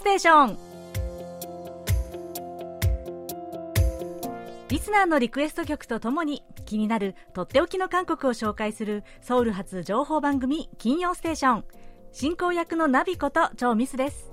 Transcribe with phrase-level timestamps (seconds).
[0.00, 0.58] ステーション。
[4.68, 11.64] リスナーのリクエスト曲とともに気になるとっておきの韓国を紹介するソウル発情報番組金曜ステーション。
[12.12, 14.30] 進行役のナビこと超ミスです。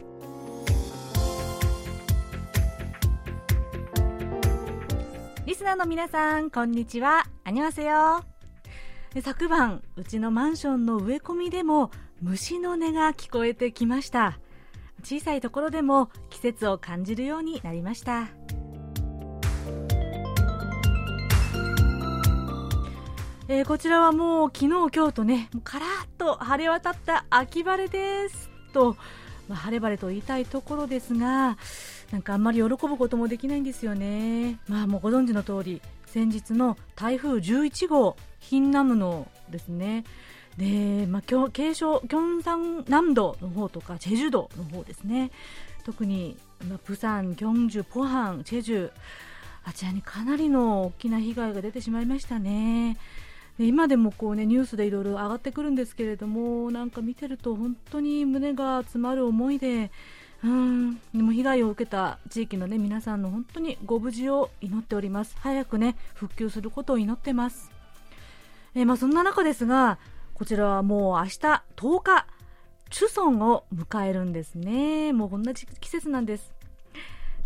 [5.45, 7.25] リスナーの皆さんこんにちは。
[7.43, 8.23] あにわせよ
[9.21, 14.39] 昨晩うちのマンションの植え込みでも虫の音が聞こえてきました。
[15.03, 18.27] 小さいところでも季節を感じるようになりました。
[23.49, 28.97] えー、こちらはもう昨日今日とねもうカラッと晴れ渡った秋晴れですと、
[29.47, 31.57] まあ、晴れ晴れと言いたいところですが
[32.11, 34.59] なんかあんまり喜ぶこともできないんですよね。
[34.67, 40.03] まあもうご存知の通り先日の台風11号ヒンナムのですね。
[40.57, 45.31] で、まあ、軽症キョンサン南道の方とかチェジュ道の方ですね。
[45.85, 46.35] 特に、
[46.67, 48.91] まあ、プサン、キョンジュ、ポハン、チェジュ
[49.67, 52.97] あちらにかなりの大きな被害が出てしまいましたね。
[53.59, 59.91] で今でもこう、ね、ニュースでいろいろ上がってくるんですけれどもなんか見てると本当に胸が詰まる思いで
[60.43, 65.35] うんでも被害を受けた地域の、ね、皆さんの本当にご無事を祈っております。
[65.39, 67.71] 早く、ね、復旧することを祈ってます、
[68.75, 69.97] えー、まあ、そんな中ですが
[70.37, 72.27] こちらはもう明日10日
[72.91, 75.11] チュソンを迎えるんですね。
[75.11, 76.53] もうこんな季節なんです。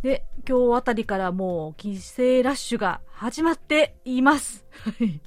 [0.03, 4.65] で今日あたりからもう帰省ラッシュが始まっています。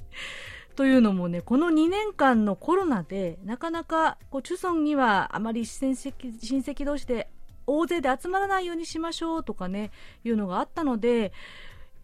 [0.77, 7.31] というのもね、この2年間のコロナで、なかなかこうチュソンにはあまり親戚親戚同士で
[7.65, 9.89] 大勢で集まらないようにしましょうとかね、
[10.23, 11.33] いうのがあったので、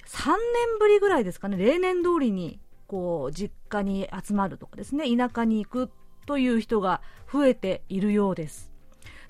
[0.08, 0.38] 3年
[0.80, 2.60] ぶりぐらいですかね、例年通りに
[2.92, 5.90] こう実家に集まるとかですね、田舎に行く
[6.26, 8.74] という人が増えているようです。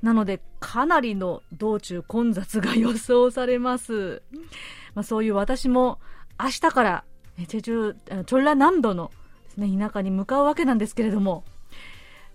[0.01, 4.23] なので、かなりの道中混雑が予想されます。
[4.95, 5.99] まあ、そういう私も
[6.39, 7.03] 明日から、
[7.47, 7.93] チェチュ、
[8.25, 9.11] チョンラ南道の
[9.43, 11.43] ですね、田舎に向かうわけなんですけれども、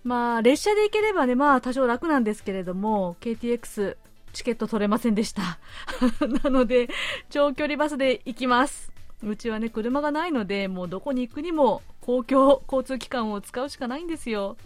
[0.05, 3.97] まあ、列車で行ければね、まあ、多少楽なんですけれども、KTX、
[4.31, 5.59] チケット取れませんでした。
[6.41, 6.87] なので、
[7.29, 8.96] 長距離バスで行きます。
[9.23, 14.57] うちはね、車がないので、もうどこに行くにも公共交通機関を使うしかないんですよ。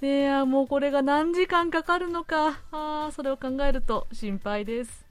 [0.00, 5.04] で、もうこれが何時間かかるのか、あそれを考えると心配です。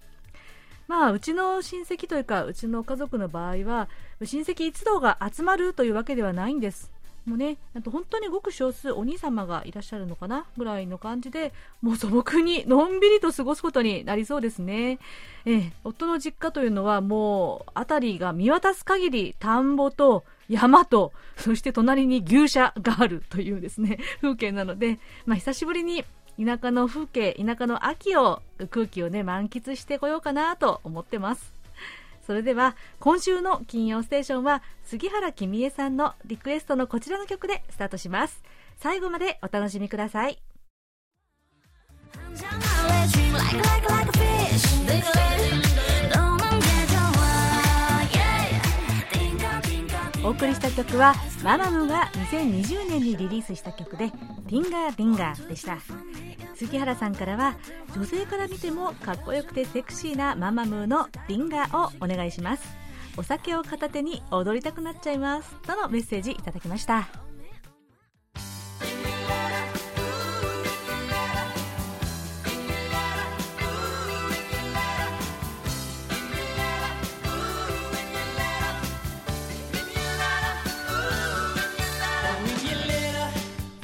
[0.87, 3.89] まあ、うちの親戚というか、うちの家族の場合は、
[4.23, 6.92] 親戚一同が集まるというわけではないんです。
[7.25, 14.99] もうね、あと本当にごく少数お兄様がいらっしゃるのかなぐらいの感じで、もう素朴にのんびりと過ごすことになりそうですね。
[15.45, 26.03] ええ、夫の実家というのはもう辺りが見渡す限り田んぼと山と、そして隣に牛舎があるというですね、 風景なので、まあ久しぶりに
[26.43, 31.52] 田舎の風景、田舎の秋を、空気をね、満喫してこようかなと思ってます。
[32.25, 38.41] それでは、今週の金曜ステーションは、杉原君江さんのリクエストのこちらの曲でスタートします。
[38.77, 40.41] 最後までお楽しみください。
[50.23, 51.13] お送りした曲は
[51.43, 54.09] ママムが2020年にリリースした曲で
[54.47, 55.79] 「ティンガーディンガー」でした。
[56.55, 57.55] 杉原さんからは
[57.93, 62.63] 女性から見てもかっこよくてセクシーなママムーの「ディンガー」をお願いします。
[63.17, 65.53] お酒を片手に踊りたくなっちゃいます。
[65.61, 67.09] とのメッセージいただきました。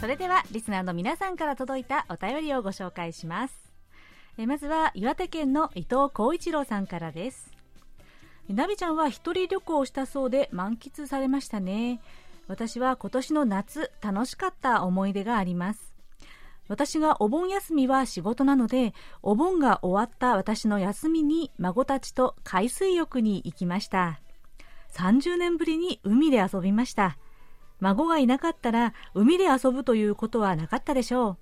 [0.09, 3.71] れではリスナーの皆さんから届いたお便りをご紹介します。
[4.37, 7.51] えまずは岩手県の伊藤浩一郎さんからです。
[8.49, 12.01] ナビちゃんは一人旅行をしたそうで満喫されましたね。
[12.47, 15.93] 私は今年の夏楽しかった思い出があります。
[16.67, 24.19] 私がお盆休みは仕事なのでお盆が終わった私の休みに孫たちと海水浴に行きました。
[24.93, 27.17] 30年ぶりに海で遊びました。
[27.79, 31.37] 孫がいなかったら海で遊ぶということはなかったでしょ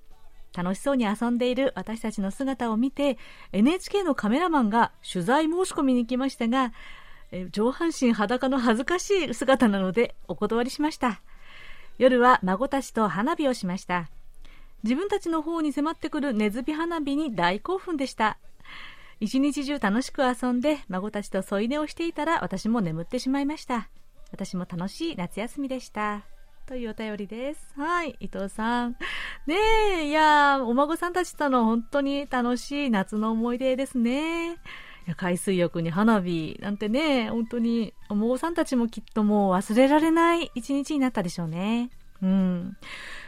[0.54, 0.58] う。
[0.58, 3.18] 楽しそうに遊んでいる私たちの姿を見て
[3.52, 6.74] NHK のカメラマンが取材申し込みに来ましたが
[7.52, 11.22] 上半身裸の恥ずかしい姿なのでお断りしました。
[11.98, 14.10] 夜は孫たちと花火をしました。
[14.84, 18.38] 自分たちの方に迫ってくる根津火花火に大興奮でした。
[19.20, 23.90] 一日中楽しく遊んで孫たちと添い寝をしていたら私も眠ってしまいました。
[24.32, 26.26] 私も楽しい夏休みでした
[26.66, 27.74] というお便りです。
[27.78, 28.98] はい、伊藤さん。
[29.46, 29.56] ね
[30.02, 34.58] え、いやお孫さんたちとの本当に楽しい夏の思い出ですね。
[35.16, 41.90] 海水浴に花火なんてね、本当にお孫さんたちもきっともう忘れられない一日になったでしょうね。
[42.22, 42.78] うん。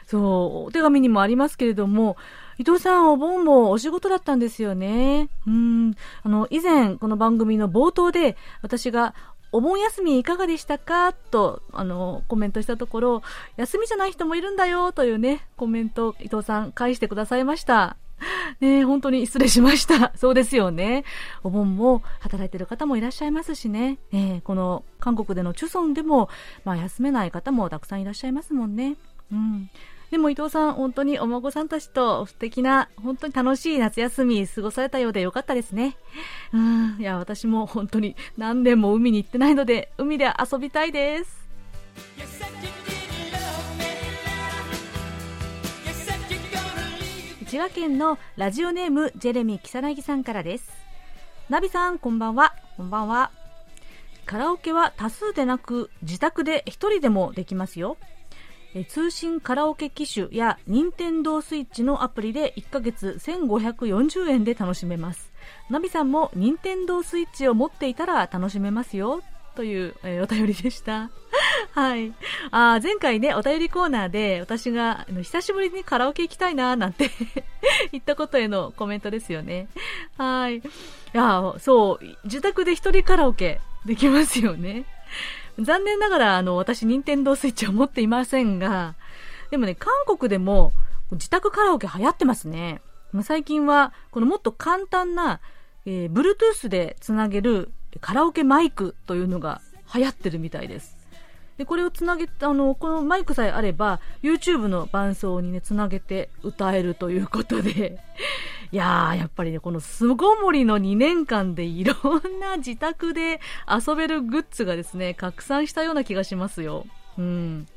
[0.06, 0.18] そ
[0.66, 2.18] う、お手紙にもありますけれども、
[2.58, 5.30] 伊藤さん、お盆もお仕事だったんですよね。
[5.48, 5.94] うん。
[6.24, 9.14] あの、以前、この番組の冒頭で、私が、
[9.52, 11.14] お盆休みいかがでしたか？
[11.14, 13.22] と、あの、コメントしたところ、
[13.58, 17.98] 休みじゃない人もいるんだよというね、コメント、伊藤さん返してくださいました。
[18.60, 20.12] ね本当に失礼しました。
[20.18, 21.06] そうですよね。
[21.44, 23.98] お盆も働いてる方もいらっしゃいますしね。
[24.12, 26.30] えー、この韓国でのチュソンでも、
[26.66, 28.98] まあ休めない方もたくさんいらっしゃいますもんね。
[29.32, 29.70] うん。
[30.12, 35.98] でも伊藤さん、本当にお孫さんたちと素敵な、本当に楽しい夏休み過ごされたようでよかったですね。
[36.52, 41.48] うん、いや、私も本当に何年も海に行ってないので、海で遊びたいです。
[47.48, 50.72] 千葉県のラジオネームジェレミキサナギさんからです。
[51.50, 52.54] ナビさん、こんばんは。
[52.78, 53.32] こんばんは。
[54.28, 57.98] カラオケは多数でなく、自宅で一人でもできますよ。
[58.88, 65.32] 通信カラオケ機種や任天堂スイッチのアプリで1ヶ月1540円で楽しめます。
[65.70, 69.22] ナビさんも任天堂スイッチを持っていたら楽しめますよ。
[69.56, 71.10] という、えー、お便りでした。
[71.74, 72.14] はい。
[72.52, 77.10] あ前回ねお便りコーナーで私が久しぶりにカラオケ行きたいななんて
[77.92, 79.68] 言ったことへのコメントですよね。
[80.18, 80.58] はい。
[80.58, 80.62] い
[81.14, 84.86] やそう自宅で一人カラオケできますよね。
[85.62, 88.96] 残念ながら、あの、私、任天堂スイッチを持っていませんが、
[89.52, 90.72] でもね、韓国でも、
[91.12, 92.82] 自宅カラオケ流行ってますね。
[93.24, 95.40] 最近は、このもっと簡単な、
[95.86, 97.72] えー、Bluetooth でつなげる
[98.02, 99.62] カラオケマイクというのが
[99.94, 100.99] 流行ってるみたいです。
[101.60, 108.00] で、これをつなげあの、このマイクさえあれば、YouTube の伴奏にね、つなげて歌えるということで、
[108.72, 116.86] いやー、やっぱりね、この巣ごもりの2年間でいろんな自宅で遊べるグッズがですね、拡散したような気がしますよ。
[117.18, 117.68] うん。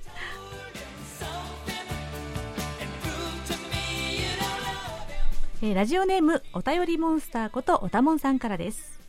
[5.60, 9.01] えー、ラジオネーム、お便りモンスターことおたもんさんからです。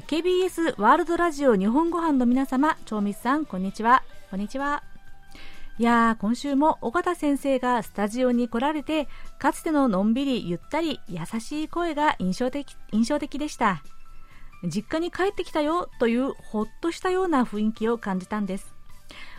[0.00, 4.02] KBS ワールドラジオ日本ご飯の皆様、長光さん、こんにちは。
[4.28, 4.82] こんにちは。
[5.78, 9.06] いやー、今週も尾形先生がスタジオに来られて、
[9.38, 13.84] かつてののんびり、ゆったり、優しい声が印象的、印象的でした。
[14.64, 18.74] 実家に帰ってきたよというほっとしたような雰囲気を感じたんです。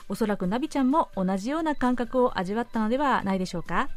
[0.08, 3.90] おそらくナビちゃんも同じような感覚を味わったのではないでしょうか。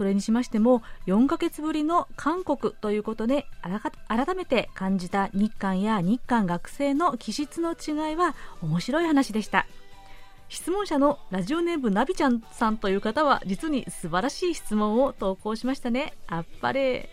[0.00, 3.44] それにしましても4ヶ月ぶりの韓国ということで
[4.08, 9.66] 改めて感じた日韓や日韓学生の気質の違いは面白い話でした。
[10.48, 16.14] 質問者のラジオネームナビちゃんさんという方は実に素晴らしい質問を投稿しましたね。
[16.28, 17.10] あっぱれ。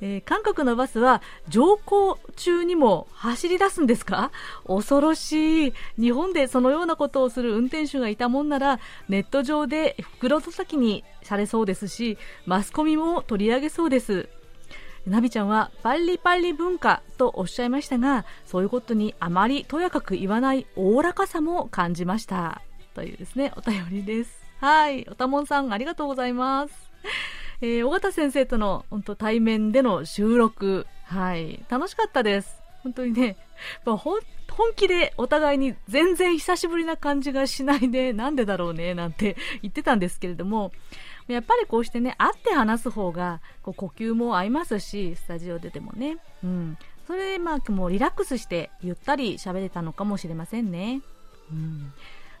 [0.00, 4.30] えー、韓国のバスは乗降中にも走り出すんですか？
[4.66, 5.72] 恐ろしい。
[5.98, 8.78] 日本でそのようなことをする運転手がいたもんなら、
[9.08, 14.28] ネット上で袋叩きにされそうですし、マスコミも取り上げそうです。
[15.06, 22.60] ナビちゃんはパリパリ文化とおっしゃいましたが、そういうことにあまりとやかく言わないおおらかさも感じました。
[22.94, 24.36] というですね、お便りです。
[24.58, 25.06] はい。
[25.08, 26.74] おたもんさん、ありがとうございます。
[27.60, 32.60] えー、尾形先生との本当対面での収録、はい、楽しかったです。
[32.82, 33.36] 本当にね、
[33.84, 34.20] まあ、本
[34.76, 40.72] 気でお互いに全然久しぶりな感じがしないで、なんでだろうね、なんて 言ってたんですけれども、
[41.26, 46.18] やっぱりこうしてね、会って話す方が、こう呼吸も合いますし、スタジオででもね。
[46.44, 46.78] うん。
[47.06, 51.00] それで、まあ、もうリラックスして、ゆったり喋れたのかもしれませんね。
[51.50, 51.92] うん。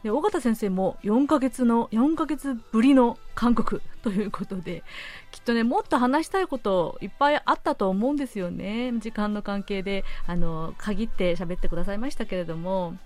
[0.06, 4.84] で尾形先生も4ヶ月の4ヶ月ぶりの韓国ということで
[5.32, 8.92] きっとねもっと話したいこといっぱいあったと思うんですよね。
[9.00, 12.96] 時間の関係であの限って喋ってくださいましたけれども。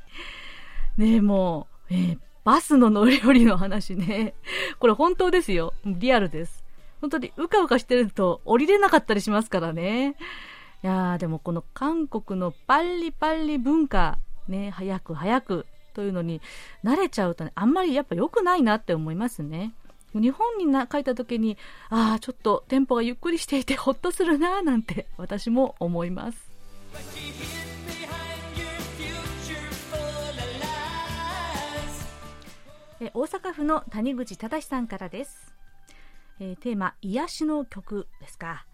[0.98, 4.34] ねもう、えー、バスの乗り降りの話ね。
[4.78, 5.72] これ本当ですよ。
[5.86, 6.62] リアルです。
[7.00, 10.16] 本当にうかうかしてると降りれなかったりしますからね。
[10.82, 16.40] いやーでもこの韓国のパリパリ文化ね早く早くというのに
[16.84, 19.72] 慣れちゃうとね、あんまりやっぱ良くないなって思いますね。
[20.14, 21.56] 日本にな書いた時に、
[21.88, 26.50] ああ、ちょっとテンポがゆっくりしていてほっとするななんて私も思います。
[33.02, 35.54] え大阪府の谷口忠さんからです。
[36.38, 38.66] えー、テーマ、癒しの曲ですか。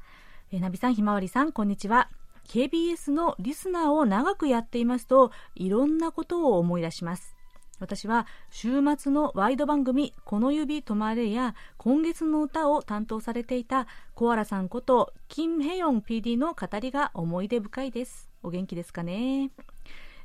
[0.51, 2.09] えー、ナビさん、ひまわりさん、こんにちは。
[2.49, 7.37] KBS のリスナーを長くやっていますといろんなことを思い出します。
[7.79, 18.31] 私は週末のワイド番組「この指止まれ」や今月の歌を担当されていたコアラさんこと金ヘヨン PD の語りが思い出深いです。
[18.43, 19.51] お元気ですかね？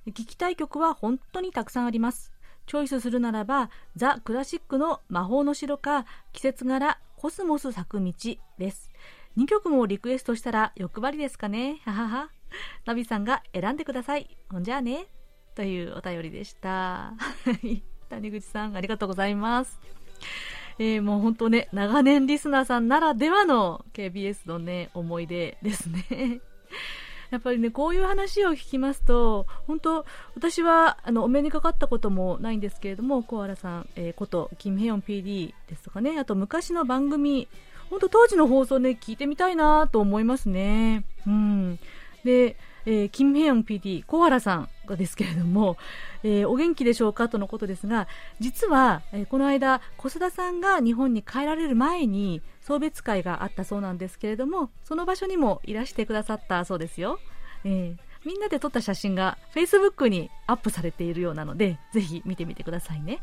[0.07, 2.31] 聞きたい曲は本当にたくさんあります。
[2.67, 8.13] チョイスするならばザ・クラシックの魔法の城か季節柄コスモス咲く道
[8.57, 8.89] です。
[9.37, 12.29] 2曲もリクエストしたら欲張りですかねははは
[12.85, 15.07] ナビさんが選んでくださいほんじゃあね
[15.55, 17.13] というお便りでした。
[18.09, 19.79] 谷口さん、ありがとうございます。
[20.79, 26.41] えー、もう本当ね、長年リスナーさんならではの KBS のね、思い出ですね。
[27.29, 37.47] やっぱりね、こういう話を聞きますと、本当、私は、あの、お目にかかったこともないんですけれども、コアラさん、えー、こと、キム・ヘヨン PD ですとかね、あと昔の番組、
[37.91, 41.03] 本当当時の放送ね、聞いてみたいなと思いますね。
[41.27, 41.77] うん。
[42.23, 42.55] で、
[42.85, 45.75] えー、キム・ヘヨン PD、小原さんがですけれども、
[46.23, 48.07] えー、お元気でしょうかとのことですが、
[48.39, 57.19] 実は、えー、この間、小須田さんが日本に帰られる前に送別会があったそうなんですけれども、その場所にもいらしてくださったそうですよ。
[57.65, 63.19] えー、みんなで撮った写真が Facebook にアップされているようなので、ぜひ見てみてくださいね。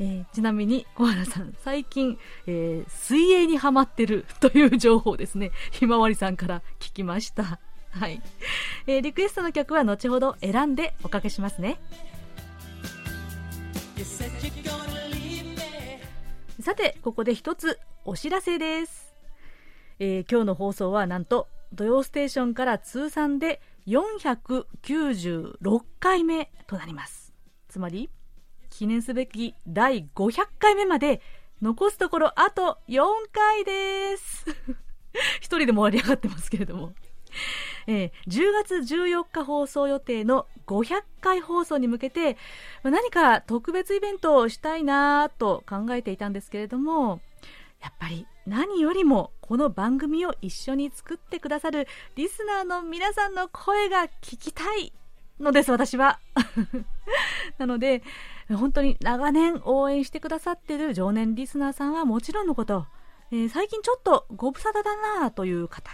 [0.00, 7.60] えー、ちなみに小原さん、最近、えー、水泳にハマってるという情報ですね、ひまわりさんから聞きました。
[7.90, 8.22] はい、
[8.86, 11.78] えー、リクエストの曲は後ほど選んでおかけしますね。
[16.60, 19.14] さてここで一つお知らせです、
[19.98, 27.32] えー、今日の放送はなんと土曜ステーションから通算で496回目となります。
[27.68, 28.10] つまり
[28.80, 31.20] 記念すべき第500回目まで
[31.60, 34.46] 残すところあと4回です
[35.42, 36.94] 一人でも盛り上がってますけれども
[37.86, 42.36] えー、10月14日放送予定の500回放送に向けて、
[42.82, 47.20] 何か特別イベントをしたいなと考えていたんですけれども、
[47.80, 54.92] やっぱり何よりもこの番組を一緒に作ってくださるリスナーの皆さんの声が聞きたい
[55.40, 56.20] のです、私は。
[57.58, 58.02] なので、
[58.56, 62.86] 本当に長年応援してくださってる常年リスナーさんはもちろんのこと、
[63.30, 65.90] えー、最近ちょっとご無沙汰だなという方、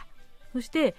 [0.53, 0.95] そして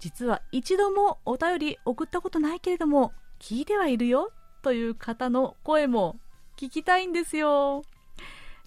[0.00, 4.30] 実は一度もお便り送ったことないけれども聞いてはいるよ
[4.62, 6.16] という方の声も
[6.56, 7.82] 聞きたいんですよ。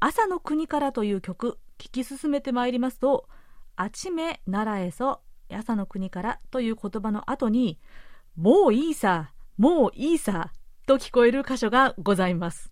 [0.00, 3.28] 朝の国からという曲聞き進めてまいりますと
[3.76, 5.20] あちめならえそ
[5.54, 7.78] 朝の国からという言葉の後に
[8.36, 10.52] もういいさもういいさ
[10.86, 12.70] と聞こえる箇所がございます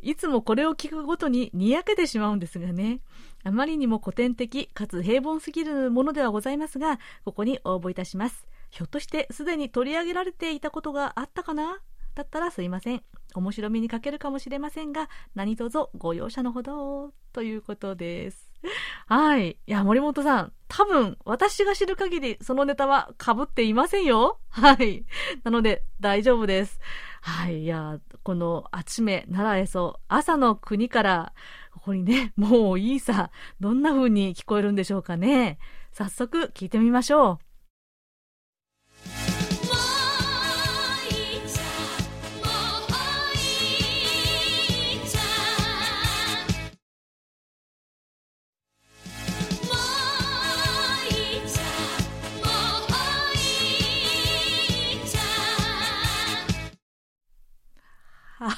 [0.00, 3.00] いつもこれを聞くごとににやけてしまうんですがね。
[3.44, 8.46] あまりにも古典的かつ平凡すぎるものではございますが、ここに応募いたします。
[8.70, 11.78] ひょっとしてすでに取り上げられていたことがあったかな？
[12.14, 13.02] だったらすいません。
[13.34, 18.52] 面白みに欠けるかもしれませんが、何卒ご容赦のほど、ということです。
[19.06, 19.52] はい。
[19.52, 24.38] いや、森本さん、多分、私が知る限り、そのネタは被っていませんよ。
[24.50, 25.04] はい。
[25.44, 26.80] なので、大丈夫です。
[27.22, 27.64] はい。
[27.64, 31.32] いや、この、あちめ、ならえそ、朝の国から、
[31.72, 33.30] ここにね、もういいさ、
[33.60, 35.58] どんな風に聞こえるんでしょうかね。
[35.92, 37.45] 早速、聞いてみましょう。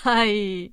[0.09, 0.65] はい。
[0.65, 0.73] い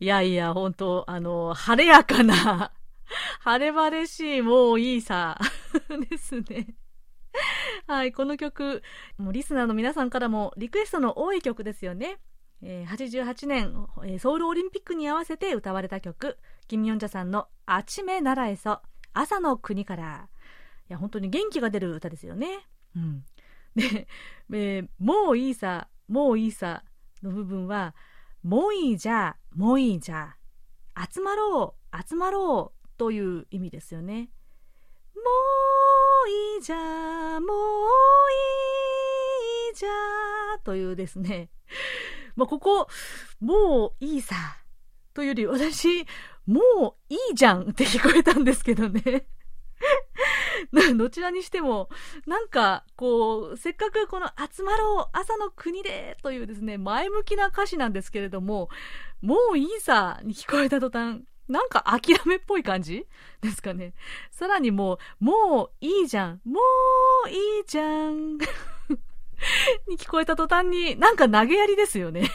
[0.00, 2.72] やいや、本当あの、晴れやかな、
[3.38, 5.38] 晴れ晴れしい、もういいさ、
[6.10, 6.74] ですね。
[7.86, 8.82] はい、この曲、
[9.18, 12.18] もうリスナーの皆さんからもリクエストの多い曲ですよね。
[12.60, 20.28] えー、88年、え、ソウルオリンピックに合わせて歌われた曲、キム・ヨンジャさんのあちめならえそ、朝の国から。
[20.88, 22.66] いや、本当に元気が出る歌ですよね。
[22.96, 23.24] うん。
[23.76, 24.08] で、
[24.52, 26.82] えー、もういいさ、もういいさ
[27.22, 27.94] の部分は、
[28.42, 30.36] もういいじゃ、もういいじゃ、
[31.12, 34.30] 集まろう、集まろうという意味ですよね。
[35.14, 35.20] も
[36.26, 37.88] ういいじゃ、もう
[39.68, 41.50] いいじゃというですね。
[42.34, 42.88] まあ、ここ、
[43.40, 44.34] もういいさ、
[45.12, 46.06] というより私、
[46.46, 49.26] もういいじゃんって聞こえたんですけどね。
[50.96, 51.88] どちらにしても、
[52.26, 58.68] なんか、こう、せっかくこの集まろう、朝の国でというですね、前向きな歌詞なんですけれども、
[59.22, 63.06] もういいさに聞こえた途端、なんか諦めっぽい感じ
[63.40, 63.94] ですかね。
[64.30, 66.60] さらにもう、もういいじゃん、も
[67.26, 68.38] ういいじゃん
[69.88, 72.30] に聞こえた途端に、なんか投げやりですよね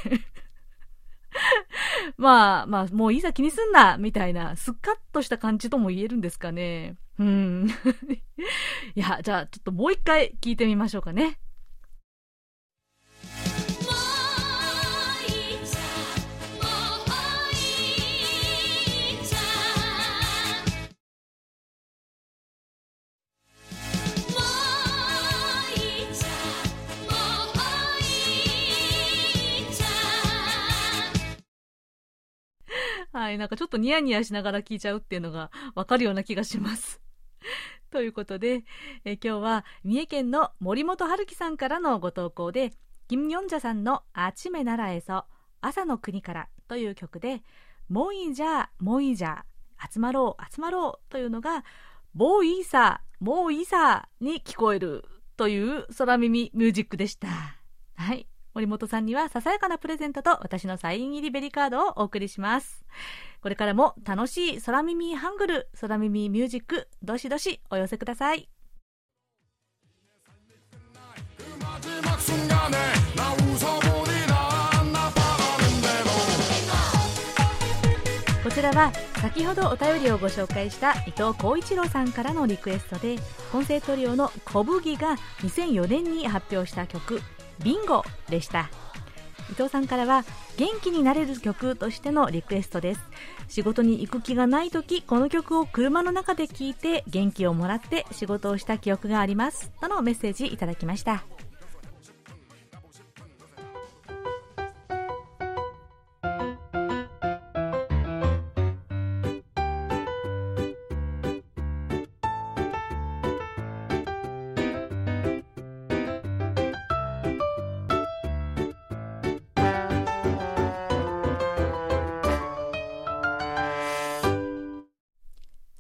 [2.18, 6.96] まあ、まあ、もういざ気にすんな、みたいな、スッカッとした感じとも言えるんですかね。
[7.20, 7.68] うん。
[8.96, 11.40] いや、じゃあ、ちょっともう一回聞いてみましょうかね。
[33.16, 37.02] はい、なんかちょっとニヤニヤしながら聞いちゃうっていうのが わかるような気がします。
[37.90, 38.66] ということで、
[39.06, 42.74] え今日は三重県の森本春樹さんからのご投稿で、
[43.08, 45.24] キム・ヨンジャさんのあちめならえそ、
[45.62, 47.42] 朝の国からという曲で、
[47.88, 49.46] もういいじゃ、もういいじゃ、
[49.90, 51.64] 集まろう、集まろうというのが、
[52.14, 55.06] もういいさ、もういいさに聞こえる
[55.38, 57.30] という空耳ミュージックでした。
[57.96, 58.28] はい。
[58.56, 62.86] 森本さんにはささやかなプレゼントと私のサイン入りベリカードをお送りします。
[63.42, 68.48] これからも楽しい空耳ハングル、空耳ミュージック、どしどしお寄せください。
[78.42, 83.18] こちらは先ほどお便りをご紹介した伊藤浩一郎さんからのリクエストで
[83.52, 87.22] 混声トリオの小麦が2004年に発表した曲
[87.64, 88.70] ビンゴでした。
[89.52, 90.26] 伊藤さんからは
[90.58, 93.02] 元気になれる曲としてのリクエストです。
[93.48, 99.72] 仕事に行く気がない時この曲を車の中で聴いて元気をもらって仕事をした記憶があります。
[99.80, 101.24] とのメッセージいただきました。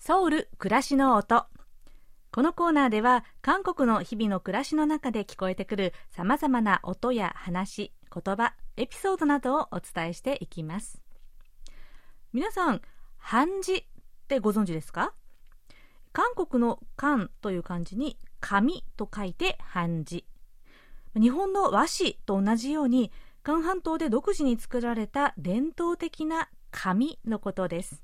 [0.07, 1.47] ソウル暮らしの音
[2.31, 11.01] このコーナーでは韓国の日々の暮らしの中で聞こえてくるさまざまな音や話言葉エピソードなどをお伝えしていきます。
[12.33, 12.83] 皆さん
[13.19, 13.83] 漢字っ
[14.27, 15.15] てご存知ですか？
[16.13, 20.23] 韓国の漢という漢字に紙と書いて漢字。
[21.19, 28.03] 日本の和紙と同じように韓半島で独自に作られた伝統的な紙のことです。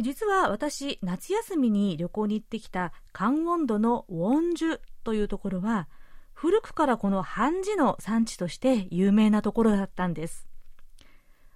[0.00, 5.88] 実は私、夏休みに旅行に行ってきた関温度のウォンジュというところは、
[6.32, 10.48] 古くからこの半字の産地として有名なところだったんです。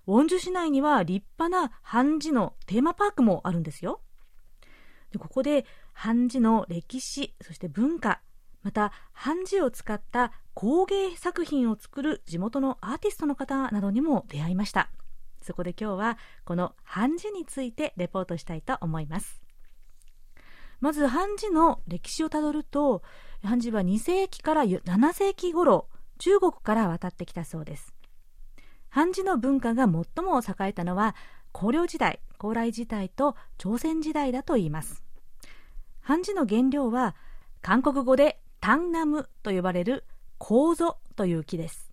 [0.06, 4.00] ウォンジュ市内には立派な半字のテーマパークもあるんですよ。
[5.10, 8.20] でここで半字の歴史、そして文化、
[8.62, 14.90] また半字を使った工芸作品を作る地元のアーティストの方などにも出会いました。
[15.46, 19.40] そこで今日はこの漢字についてレポートしたいと思います。
[20.80, 23.02] まず漢字の歴史をたどると
[23.42, 27.94] 漢字は2世紀から7世紀頃中国から渡ってきたそうです。
[28.90, 31.14] 漢字の文化が最も栄えたのは
[31.52, 35.04] 高陵時代高麗時代と朝鮮時代だといいます。
[36.02, 37.14] 漢字の原料は
[37.62, 40.04] 韓国語でタンナムと呼ばれる
[40.38, 40.74] 楮
[41.14, 41.85] という木です。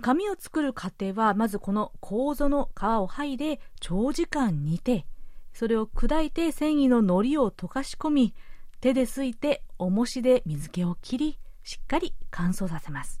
[0.00, 5.06] 紙を作る過程はまずこの楮の皮を剥いで長時間煮て
[5.54, 8.34] それを砕いて繊維の糊を溶かし込み
[8.80, 13.20] 手ですいて重しで水気を切りしっかり乾燥させます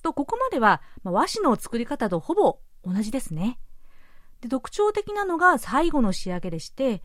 [0.00, 3.58] と、ここまでは、和紙の作り方とほぼ同じですね。
[4.40, 7.02] で特徴的なのが最後の仕上げでして、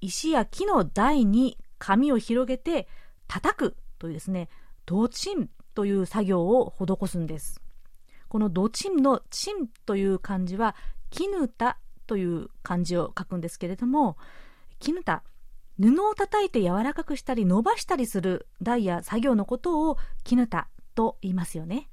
[0.00, 2.88] 石や木の台に紙を広げて
[3.28, 4.48] 叩くというですね、
[4.84, 7.62] ドチンという作業を施すんです。
[8.28, 10.74] このドチンのチンという漢字は、
[11.10, 14.16] 絹田という漢字を書くんですけれども、
[14.78, 15.22] 絹田、
[15.78, 21.88] 布を叩いて柔らかくしたり伸ばしたりする台や作業のことを絹田と言いますよね。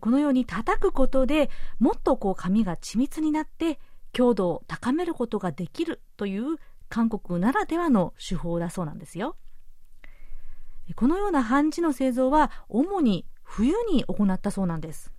[0.00, 3.80] このように叩くことでもっとこう紙が緻密になって
[4.12, 9.36] 強度を高めることができるという韓国ならではの手法だそうなんですよ。
[10.96, 15.12] このような半字の製造は主に冬に行ったそうなんです。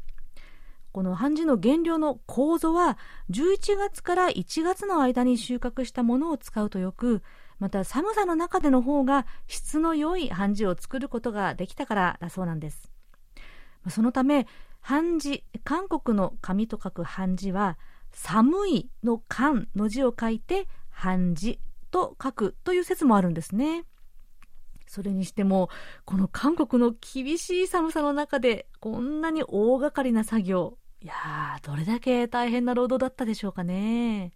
[0.91, 2.97] この半字の原料の構造は
[3.30, 7.23] 11月から1月の間に収穫したものを使うとよく
[7.60, 12.91] また寒さの中での方が質の良い半字を作ることができたからだそうなんです。
[13.89, 14.47] そのため
[14.80, 17.77] 半字韓国の紙と書く半字は
[18.12, 21.60] 寒いの寒の字を書いて半字
[21.91, 23.86] と書くという説もあるんですね。
[24.88, 25.69] それにしても
[26.04, 34.34] この韓国の厳しい寒さの中でこんなに大掛かりな作業いやーどれだけ大変な労働だったでしょうかね。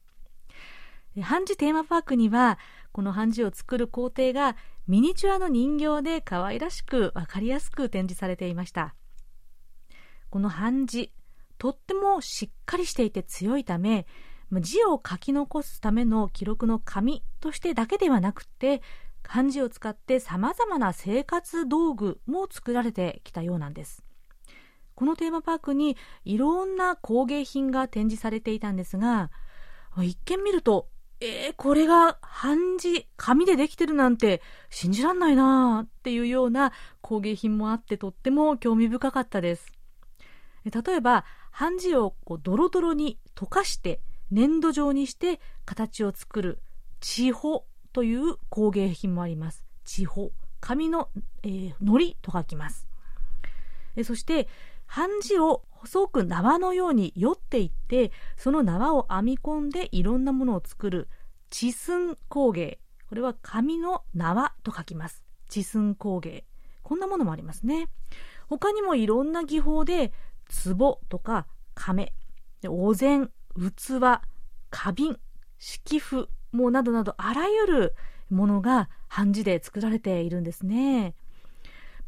[1.21, 2.57] 半字テーマパークには
[2.91, 8.95] この半字を作る工程がミニチュアの人形で可愛らしく分かりやすく展示されていました。
[10.29, 11.13] この半字
[11.57, 14.05] とってもしっかりしていて強いため
[14.59, 18.81] 字を書き残すための記録の紙としてだけではなくて
[19.23, 24.04] 漢字を使って様々な生活道具も作られてきたようなんです。
[24.95, 29.29] このテーマパークにいろんな工芸品が展示されていたんですが
[29.97, 30.87] 一見見ると
[31.21, 39.71] えー、これが半字、紙でできてるなんて信じらんないなーっていうような工芸品もあってとっても興味深かったです。
[40.65, 46.59] 例えば、半字をこうドロドロに溶かして粘土状にして形を作る
[46.99, 49.63] 地穂という工芸品もあります。
[49.85, 50.31] 地穂。
[50.59, 51.09] 紙の、
[51.43, 52.87] えー、糊と書きます。
[54.03, 54.49] そして、
[54.85, 61.09] 半字を細く縄のように酔っていってその縄を編み込んでいろんなものを作る
[61.49, 62.79] 地寸工芸。
[63.07, 65.23] これは紙の縄と書きます。
[65.47, 66.45] 地寸工芸。
[66.81, 67.87] こんなものもありますね。
[68.47, 70.11] 他にもいろんな技法で
[70.67, 72.13] 壺とか亀。
[72.67, 73.99] お膳器
[74.71, 75.17] 花瓶
[75.59, 77.95] 敷布もうなどなどあらゆる
[78.29, 81.13] ものが半字で作られているんですね。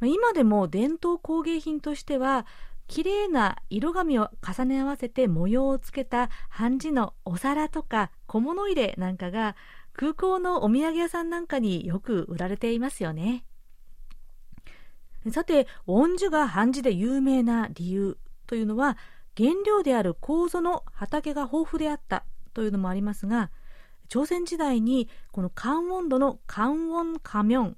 [0.01, 2.45] 今でも伝統工芸品としては
[2.88, 9.55] 綺麗な色紙を重ね合わせて模様をつけた半字のお皿とか小物入れなんかが
[9.93, 13.43] 空港のお土産屋さんなんかによく売られていますよね。
[15.31, 18.97] さて、恩樹が半字で有名な理由というのは
[19.36, 23.51] 原料である楮の畑が豊富であったというのもありますが
[24.07, 27.77] 朝鮮時代にこの関温度の関温家明関温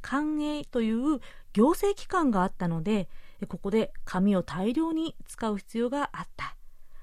[0.00, 1.20] 官営という
[1.52, 3.08] 行政機関があったので
[3.48, 6.56] ここで紙を大量に使う必要があった。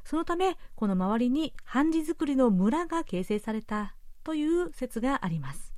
[0.06, 5.74] そのためこの周りに半字作りの村が形成されたという説があります。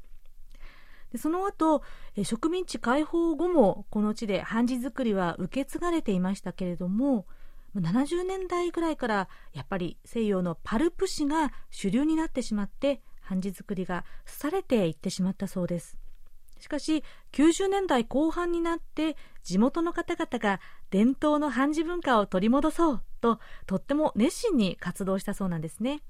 [1.12, 1.82] でその後
[2.24, 7.26] 植民地解放後もこの地で半字作りは受け継がれていましたけれども
[7.76, 14.06] 70年代ぐらいからやっぱり西洋のパルプ紙が主流になってしまって半字作りが
[14.42, 15.99] 廃れていってしまったそうです。
[16.60, 26.02] しかし90年代後半になって地元の方々が伝統の半字文化を取り戻そうととっても熱心に活動したそうなんですね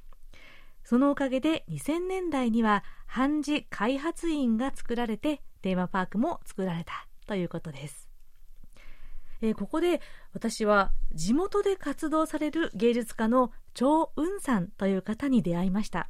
[0.83, 8.09] そのおかげで2000年代には半字開発院が作られてテーマパークも作られたということです
[9.41, 10.01] えー、ここで
[10.33, 16.09] 私は地元で活動される芸術家のチョウ・ウンさんという方に出会いました。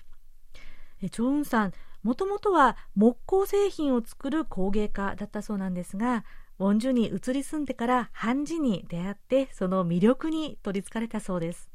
[1.01, 6.23] えチョウ・ウンさんもともとは木工製品を作る工芸家だったそうなんですが
[6.59, 11.69] ウォンジュに移り住んでから半字に出会ってその魅力に取りつかれたそうです。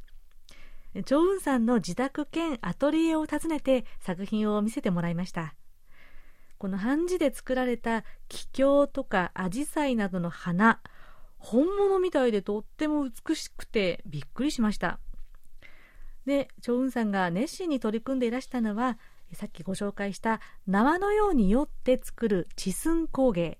[0.95, 5.55] チョウンさんの自宅兼アトリエを訪ねて作品を見せてもらいました。
[6.59, 10.81] この半字で作られた桔梗とかアジサイなどの花
[11.39, 15.01] 本物みたいでとっても美しくてびっくりしました。
[16.27, 18.99] でチョウンさんが熱心に取り組んでいらしたのは
[19.35, 23.59] さっきご紹介した縄のようによって作る地寸工芸。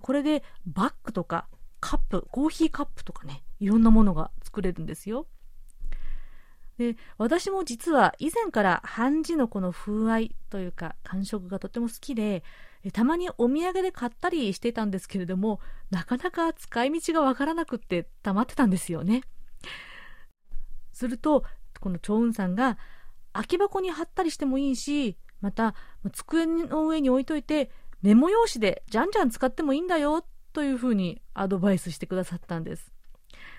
[0.00, 1.48] これでバッグとか
[1.80, 5.26] カップコーヒーカップとかねいろんなものが作れるんですよ。
[6.78, 12.42] で私も実は以前から半字のこの風合いというか感触がとても好きで
[12.92, 19.22] たまにお土産で買ったりしてたんですけれどもなかなか使い道がわからなくって溜まってたんですよね。
[20.92, 21.44] すると
[21.80, 22.78] このチョウンさんが
[23.36, 25.74] 空き箱に貼ったりしてもいいしまた
[26.12, 27.70] 机の上に置いといて
[28.02, 32.92] メモ用紙でじゃんじゃん使ってもいいんだよというふうにアドバイスしてくださったんです。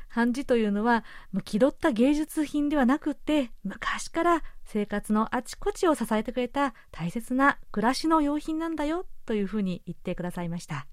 [0.09, 1.03] 漢字というのは
[1.43, 10.87] 気取った芸術品ではなくって昔から生活のあちこちを支えてくれた大切な暮らしの用品なんだよというふうに言ってくださいました。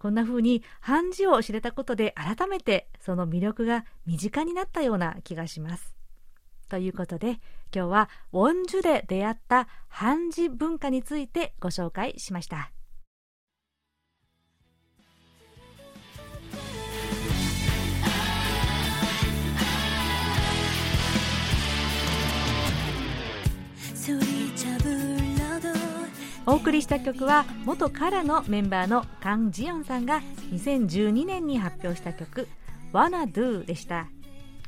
[0.00, 5.95] こんなふうに漢字を知れたことで改めてその魅力が身近になったような気がします。
[6.68, 7.40] ということで
[7.74, 12.70] 今日はウォンジュで出会った漢字文化についてご紹介しました。
[26.48, 32.46] お送りした曲は元カラのメンバーのカン・ジヨンさんが2012年に発表した曲
[32.94, 34.06] 「Wanna Do」でした。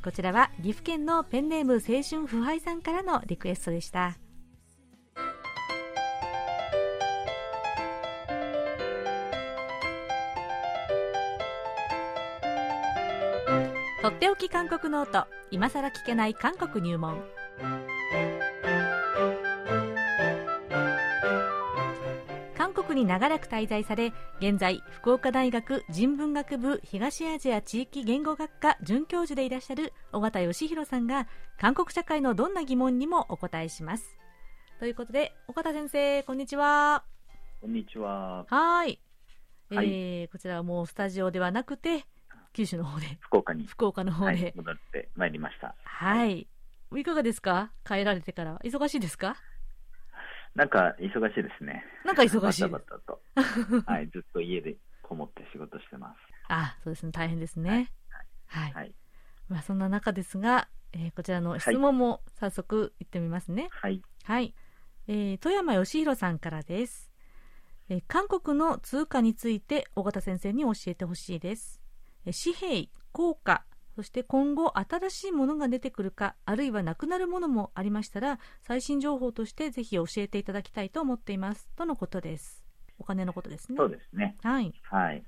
[0.01, 4.17] こちらは岐阜県のペンネーム青春腐敗さんからのリクエストでした。
[14.01, 15.27] とっておき韓国ノート。
[15.51, 17.21] 今さら聞けない韓国入門。
[22.99, 34.17] に長らく滞在され現在福岡大学人文学部東アジア地域言語学科准教授でいらっしゃる緒方義広さんが韓国社会のどんな疑問にもお答えします。
[34.79, 37.05] ということで尾形先生こんにちは。
[37.61, 38.45] こんにちは。
[38.49, 38.99] はい。
[39.71, 42.03] えー、こちらはもうスタジオではなくて
[42.51, 43.65] 九州の方で福岡に。
[43.65, 45.73] 福岡の方で、はい、戻ってまいりました。
[45.85, 46.47] はい、
[46.97, 47.71] いかがですか？
[47.85, 48.59] 帰られてから。
[48.65, 49.37] 忙しいですか？
[50.55, 51.83] なんか忙しいですね。
[52.05, 52.61] なんか忙しい。
[52.63, 53.21] バタバタと。
[53.85, 56.17] はい、ずっと家でこもって仕事してます。
[56.47, 57.91] あ、そうですね、大変ですね。
[58.47, 58.73] はい。
[58.73, 58.95] はい、
[59.47, 63.69] まあ、そんな中ですが、えー、こちらの質問も早速いってみますね。
[63.71, 64.01] はい。
[64.23, 64.55] はい。
[65.07, 67.11] えー、富山義弘さんからです。
[67.89, 71.81] えー、韓国の通貨について尾形先生に教えてほしいです。
[72.25, 73.65] え紙幣、硬貨、
[73.99, 81.67] そして今後新しいものが出てくるかあるいはなくなるものもありましたら最新情報としてぜひ教えていただきたいと思っています。
[81.75, 82.63] とのことです。
[82.97, 83.75] お金のことですね。
[83.77, 84.37] そうですね。
[84.41, 85.21] はい、はい。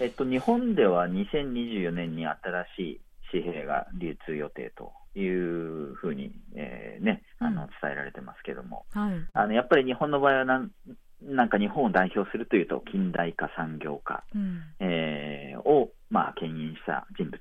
[0.00, 2.38] えっと、日本では2024年に新
[2.78, 10.70] しい紙幣が流通予定というふうに、えー、ね、あの伝えられてますけども、はい、あのやっぱり日本の場合はなん
[11.20, 17.38] なんか日本を代表するというと近代化産業化、うん、えー、を、まあ、牽引した人物と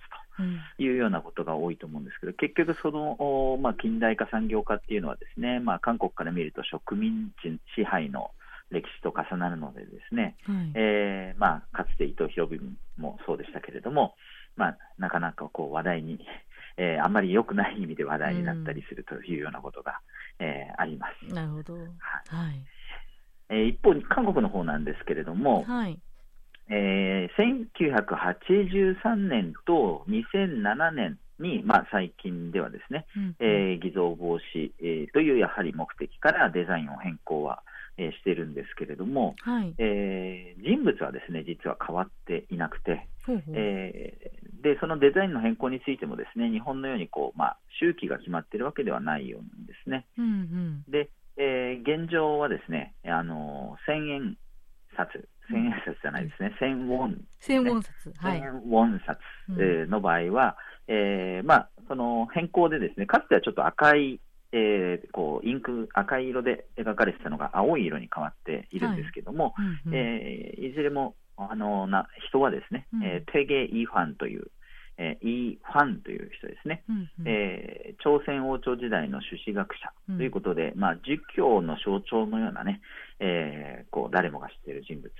[0.77, 8.31] いうようなことが多いと思うんですけど、結局その、まあ、近代化産業化っていうのはですね、まあ、韓国から見ると植民地支配の
[8.71, 14.15] 歴史と重なるのでですね、はい、えー、まあ、かつて伊藤博文もそうでしたけれども、
[14.55, 16.19] まあ、なかなかこう話題に、
[16.77, 19.99] えー、あんまり良くない意味で話題になったりするというようなことが、
[20.39, 21.33] うん、えー、あります。
[21.33, 21.75] なるほど。
[21.75, 21.85] はい。
[23.49, 25.99] えー、一方、韓国の方なんですけれども、はい
[26.69, 37.63] えー、1983年と2007年に、まあ、最近ではですね、うんえー、偽造防止、えー、というやはり目的からデザインを変更は、
[37.97, 39.73] えー、しているんですけれども、はい。
[39.77, 43.55] えー、人物はですね実は変わっていなくて、ほうほう。
[43.55, 50.05] えー、でそのデザインの変更についてもですね日本のようにこう、まあ、周期が決まっているわけではないようなんですね。
[50.17, 54.37] うんうん、でえー、現状はですね、あの1000円
[54.95, 59.17] 札、千円札じゃないですね、千ウォン、ね、千ウォン札、はい、千ウォン札、
[59.49, 64.19] えー、の場合は、えーまあ、その変更でですね、かつてはちょっと赤い、
[64.51, 69.65] えー、こうインク、赤い色で描かれてたのが青い色に変わっているんですけども、はい。
[69.87, 74.51] うんうん、えー、いずれもあのな人はですね、うん、えー、テゲ・イファンという、
[74.97, 82.81] えー、イ・ファンという人ですね、うんうん、えー、朝鮮王朝時代の朱子学者ということで、うん、まあ、儒教の象徴のようなね、
[83.19, 85.11] えー、こう誰もが知っている人物、うん、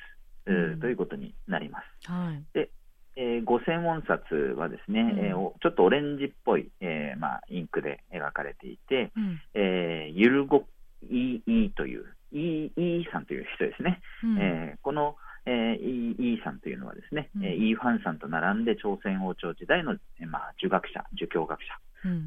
[0.46, 2.12] ということになります。
[2.12, 2.70] はい、で
[3.16, 10.64] えー、五千ウォン札はですね、うん、えー、ちょっとオレンジっぽい、えーまあ、インクで描かれていて、うん、えー、ゆるご
[11.12, 14.02] いいという、いいさんという人ですね。
[14.24, 21.68] うん、えー、このえー、イーさんというのはですね、うん、イーファンさんと並んで朝鮮王朝時代の、まあ、儒学者、儒教学者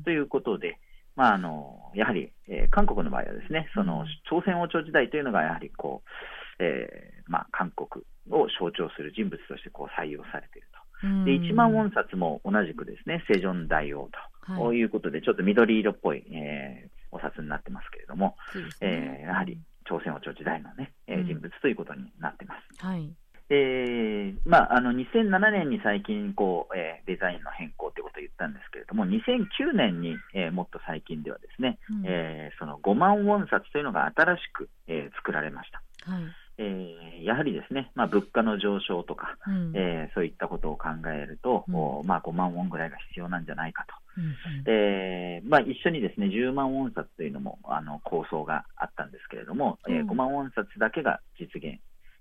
[0.04, 0.78] ということで、
[1.16, 6.08] まあ、あのやはり、えー、韓国の場合はですね、その朝鮮王朝時代というのがやはりこう、
[6.58, 10.76] えーまあ、韓国を象徴する人物としてこう採用されていると。
[11.24, 14.08] で1万ウォン札も同じくですね、セジョン大王
[14.46, 22.84] と、はい、いうことで、ちょっと緑色っぽい、えー、お札になってますけれども、ね、えー、やはり朝鮮王朝時代のね、え人物ということになってます。
[22.84, 23.10] はい。
[23.48, 36.10] えーまあ、あの2007年に最近こう、えー、デザインの変更ということを言ったんですけれども、2009年に、えー、もっと最近ではですね、うん、えー、その5万ウォン札というのが新しく、えー、作られました。
[36.10, 36.22] はい
[36.58, 41.70] えー、やはりですね、まあ、物価の上昇とか、うん、えー、そういったことを考えると、う
[42.04, 44.32] ん、まあ、5万ウォンぐらいが必要なんじゃないかと、うんうん、
[44.66, 51.78] えー、まあ、一緒にですね10万ウォン札というのもあの構想があったんですけれども、うん、えー、5万ウォン札だけが実現、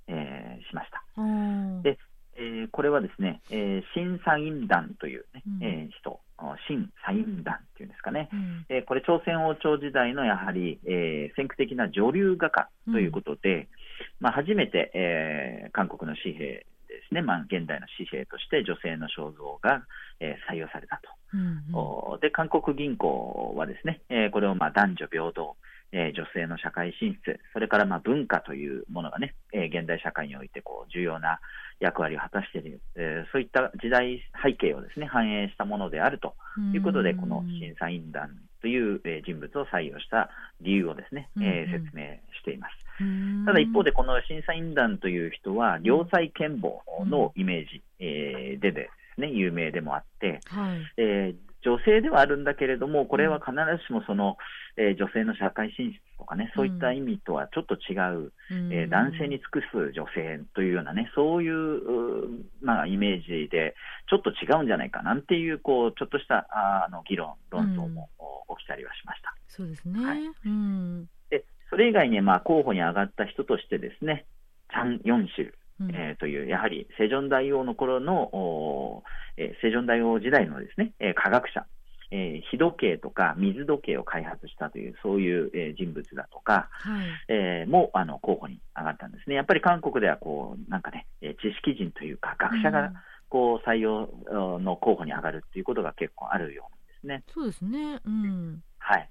[0.08, 1.02] えー、しました。
[1.84, 1.98] で
[2.38, 6.20] えー、これはですね、えー、新サイン団というね、うん、えー、人、
[6.68, 13.68] 新サイン団っていうんですかね、うん、えー、これ、朝鮮王朝時代のやはり、えー、先駆的な女流画家ということで、うん、
[14.20, 19.84] まあ、初めて、えー、韓国の紙幣ですね、まあ、現代の紙幣として女性の肖像が、
[20.20, 25.56] えー、採用されたと、うんうん、で韓国銀行はですね、えー、これをまあ男女平等、
[25.92, 31.40] えー、女性の社会進出、それからまあ文化というものがね、えー、現代社会においてこう重要な
[31.80, 36.36] 役割を果たしている、えー、そういった時代背景をですね反映したものであると
[36.74, 38.30] いうことで、この審査員団
[38.62, 40.30] という、えー、人物を採用した
[40.62, 42.04] 理由をですね、えー、説明
[42.40, 42.76] しています。
[43.46, 53.52] ただ一方で、この審査員団という人は、良妻賢母のイメージ、えー、でですね、有名でもあって、はい、えー女性ではあるんだけれども、これは必
[53.82, 54.38] ずしもその、
[54.78, 63.74] えー、女性の社会進出とかね、そういった意味とはちょっと違う、うん、えー、男性に尽くす女性というようなね、そういう、まあ、イメージで、
[64.08, 68.10] ちょっと違うんじゃないかなんていう、こう、ちょっとしたあの議論、論争も
[68.60, 69.34] 起きたりはしました。
[69.34, 70.06] うん、そうですね。
[70.06, 74.26] はい、うん、でそれ以外に、まあ、候補に上がった人としてですね、
[74.70, 79.04] チャン・ヨンシル、えー、という、やはりセジョン大王の頃の、
[79.38, 81.66] えー、セジョン大王時代のですね、えー、科学者、
[82.12, 89.36] えー、火時計とか水時計を開発したという、そういう、えー、人物だとか、はい、えー、もあの候補に上がったんですね。
[89.36, 92.94] やっぱり韓国ではこう、なんかね、知識人というか、学者が
[93.28, 94.10] こう採用
[94.60, 97.24] の候補に上がるっていうことが結構あるようなんですね。
[97.34, 98.00] そうですね。
[98.06, 98.64] うん。
[98.80, 99.10] はい。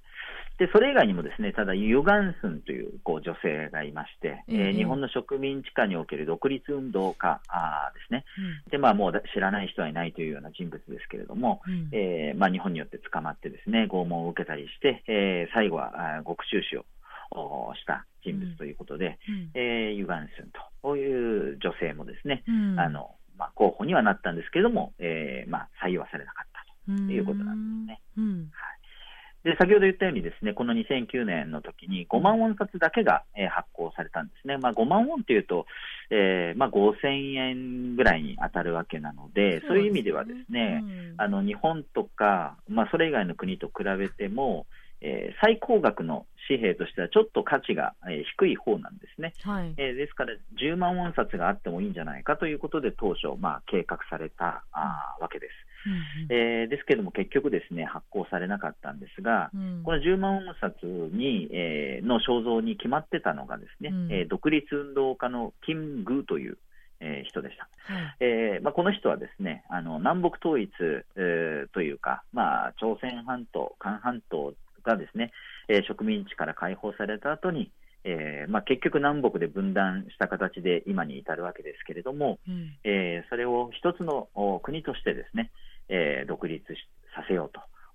[0.59, 8.25] で、それ以外にもですね、ただ、ユガンスンというこう女性がいまして、えー、日本の植民地下における独立運動家あですね、
[8.67, 16.85] うん、で、まあ、もう知らない人はいないというような人物ですけれども、うん、えー、まあ、日本によって捕まってですね、拷問を受けたりして、えー、最後は獄中死を
[17.75, 20.51] した人物ということで、うん、えー、ユガンスン
[20.83, 22.45] という女性もですね、
[22.79, 26.49] あの、まあ、候補にはなったんですけれども、えー、まあ、採用されなかっ
[26.87, 28.31] たということなんですね。
[28.53, 28.74] はい
[29.45, 34.57] で、先ほど言ったようにですね、この2009年の時に5万ウォン札だけが、えー、発行されたんですね。
[34.57, 35.67] まあ5万ウォンっていうと、
[36.11, 44.67] えー、まあ5000円ぐらいに当たるわけなので、そう、ね,、いう意味ではですね、うん、あの日本とか、まあそれ以外の国と比べても、
[45.03, 55.53] えー、最高額の紙幣としてはちょっと価値が、えー、低い方なんですね、はいえー、ですから10万ウォン札があってもいいんじゃないかということで当初、まあ、計画されたあわけです。
[55.87, 66.59] うんえー、ですけれども、結局ですね、発行されなかったんですが、うん、この10万ウォン札に、えー、の肖像に決まってたのがですね、うん、えー、独立運動家のキム・グーという、
[67.01, 67.69] えー、人でした。
[67.93, 70.71] はい、えー、まあ、この人はですね、あの南北統一、
[71.17, 75.33] えー、というか、まあ、朝鮮半島、韓半島がですね、
[75.69, 77.71] えー、植民地から解放された後に、
[78.05, 84.29] えーまあ、結局、南北で分断した形で今に至るわけですけれども、うん、えー、それを一つの
[84.63, 85.51] 国としてですね、
[85.89, 86.65] えー、独立
[87.15, 87.51] させよう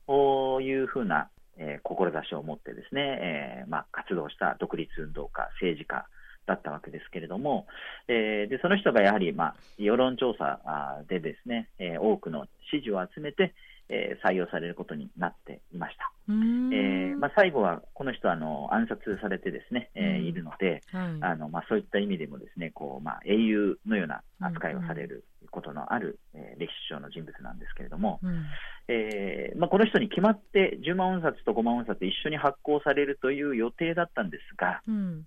[0.08, 6.08] というふうな、えー、志を持ってですね、えーまあ、活動した独立運動家、政治家
[6.50, 7.68] だったわけですけれども、
[8.08, 10.60] えー、でその人がやはり、まあ、世論調査
[11.08, 13.54] でですね、えー、多くの支持を集めて、
[13.90, 16.12] えー、採用されることになっていました。
[16.28, 28.46] えーまあ、最後はこの人はあの暗殺されてですね、えー、いるので、はい、あのまあ、そういった意味でもですねこう、まあ、英雄のような扱いをされることのある、えー、歴史上の人物なんですけれども、うん、
[28.88, 35.26] えー、まあ、この人に決まって10万ウォン札と5万ウォン札一緒に発行されるという予定だったんですが、うん、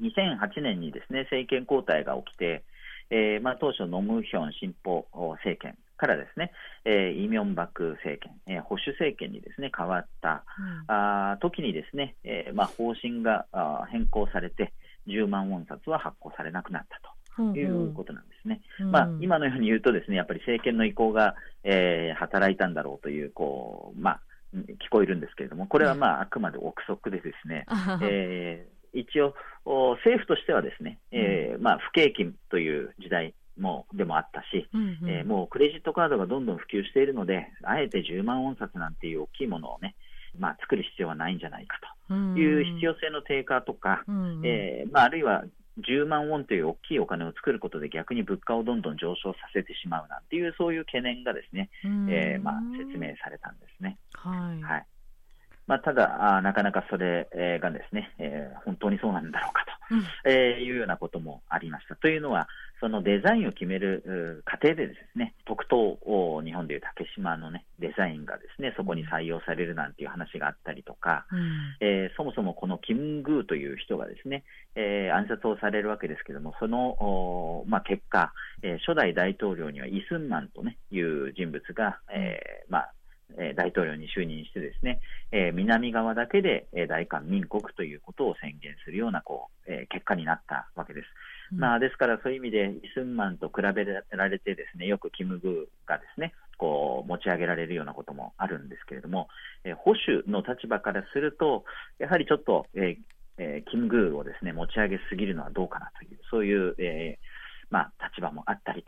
[0.00, 2.64] 2008年にですね政権交代が起きて、
[3.10, 5.06] えーまあ、当初、ノムヒョン新法
[5.44, 6.52] 政権からですね、
[6.84, 14.72] えー、イ・ミョンバク政権、えー、保守政権にですね変わった、うん、あ時にですね、えーまあ、方針があ変更されて、
[15.06, 18.60] 10万ウォン札は発行されなくなったということなんですね。
[18.78, 21.34] うんうん、まあ、今のように言うとですね、やっぱり政権の意向が、
[21.64, 24.20] えー、働いたんだろうという、こう、まあ、
[24.54, 27.66] 聞こえるんですけれども、これはまあ、あくまで憶測でですね、
[28.02, 29.34] えー、一応、
[29.96, 39.94] 政府としてはですね、えーまあ、不景気という時代もでもあったし、うんうん、えー、もうクレジットカードがどんどん普及しているので、あえて10万ウォン札なんていう大きいものをね、
[40.38, 41.78] まあ、作る必要はないんじゃないか
[42.08, 45.44] という必要性の低下とか、うん、えー、まあ、あるいは
[45.80, 53.98] 10万ウォンという大きいお金を作ることで逆に物価をどんどん上昇させてしまうなんていうそういう懸念がですね、えー、まあ、説明されたんですね。
[54.14, 54.86] はい、はい
[55.66, 57.28] まあ、ただあ、なかなかそれ
[57.62, 61.94] がですね、えー、本当にそうなんだろうかと、うん、えー、いうようなこともありました。
[61.94, 62.48] というのは、
[62.80, 65.98] そのデザインを決める過程でですね、特等、
[66.42, 82.92] 日本でいう竹島のね、デザインがですね、そこに採用されるなんていう話があったりとか、うん、えー、そもそもこのキム・グーという人がですね、えー、暗殺をされるわけですけれども、その、まあ、結果、えー、初代大統領にはイスンマンと、ね、いう人物が、えーまあ、
[83.38, 85.00] え大統領に就任してですね、
[85.30, 91.06] え南側だけで、え大韓民国ということを宣言するようなこう、え結果になったわけです。
[91.52, 99.28] うん、まあ、ですからそういう意味でイスンマンと比べられてですねよくキム・グーがですねこう持ち上げられるようなこともあるんですけれども、
[99.64, 101.64] え保守の立場からすると
[101.98, 102.98] やはりちょっと、え
[103.38, 107.18] えキム・グーをですね持ち上げすぎるのはどうかなというそういう、え
[107.70, 108.84] まあ、立場もあったり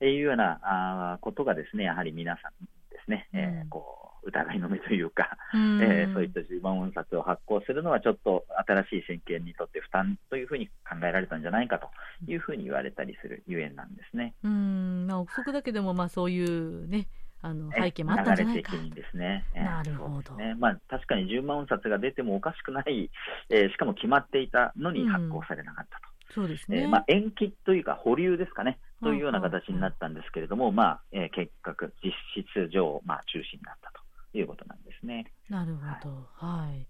[0.00, 11.90] というような、あことがですねやはり皆さんですね、うん、えー、こう疑いの目というか、うん、 えー、そういった10万冊を発行するのはちょっと新しい政権にとって負担というふうに考えられたんじゃないかと
[12.26, 14.34] いうふうに言われたりするゆえんなんですね。
[14.42, 17.06] うんまあ、憶測だけでもまあそういうね
[17.44, 19.44] あの背景もあったんじゃないか流れ的にですね。
[19.54, 20.34] なるほど。
[20.34, 23.10] ね、まあ、確かに10万冊が出てもおかしくない、
[23.50, 26.14] えー、しかも決まっていたのに発行されなかったと。
[26.32, 26.84] そうですね。
[26.84, 28.78] えー、まあ、延期というか保留ですかね。
[29.02, 34.03] というような形になったんですけれども、まあ、えー、結果、実質上、まあ、中止になったと
[34.38, 35.26] いうことなんですね。
[35.48, 36.28] なるほど。
[36.34, 36.70] はい。
[36.70, 36.86] はい、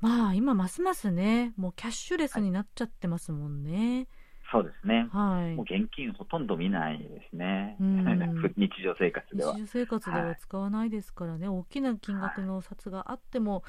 [0.00, 3.96] まあ、今、ますますね、もうキャッシュレスになっちゃってますもんね。
[3.96, 4.08] はい
[4.50, 7.76] そうですね、はい、もう現金ほとんど見ないですね、
[8.56, 9.52] 日常生活では。
[9.54, 13.62] 日常生活では使わないですからね、はい、大きな金額の札があっても、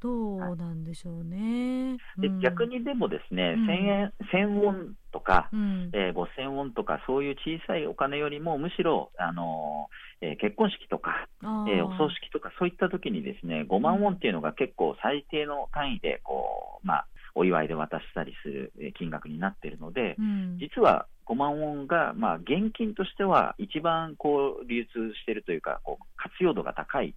[0.00, 1.96] どうなんでしょうね。
[2.18, 9.88] で逆にでもですね、うん、1000円、1000ウォンとか、うん、えー、5000ウォンとか、そういう小さいお金よりも、むしろ、あの
[10.20, 27.14] えー、結婚式とか、えー、お葬式とか、そういった時にですね、5万ウォンっていうのが結構最低の単位で、こう、まあ、お祝いで渡したりする金額になっているので、うん、実は5万ウォンが、まあ、現金としては一番こう流通しているというか、こう活用度が高い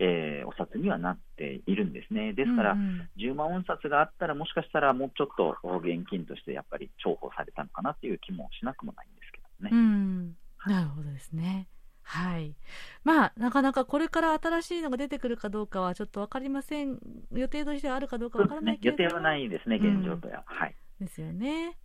[0.00, 2.32] えー、お札にはなっているんですね。
[2.32, 9.70] ですから、うんうん、10万ウォン札があったら、もしかしたらもうちょっと現金としてやっぱり重宝されたのかなという気もしなくもないんですけどね。
[9.72, 10.36] うん、
[10.66, 11.66] なるほどですね。
[12.08, 12.56] はい。
[13.04, 16.98] まあ、なかなかこれから新しいのが出てくるかどうかはちょっと分かりません。
[17.32, 20.42] 予定としてはあるかどうか分からないけど、ね、予定はないですね、現状とは。
[20.50, 20.74] うん、はい。
[21.00, 21.76] ですよね。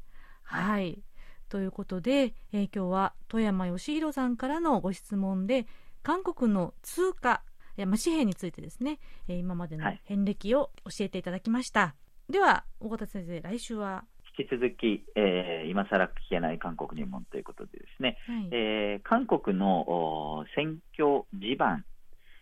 [0.44, 1.04] はい、はい。
[1.50, 5.68] ということで、えー、今日は富山義弘さんからのご質問で、
[6.04, 7.44] 韓国の通貨
[7.76, 11.96] まあ、紙幣についてですね、えー、今までの遍歴を教えていただきました、は
[12.30, 14.06] い、では大方先生来週は
[14.38, 21.86] 引き続き、えー、今更聞けない韓国入門ということでですね、はい、えー、韓国の選挙地盤、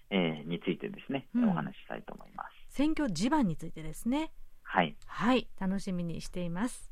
[0.09, 2.75] えー、についてですね、うん、お話ししたいと思います。
[2.75, 4.31] 選挙地盤についてですね。
[4.63, 6.91] はい、はい、楽しみにしています。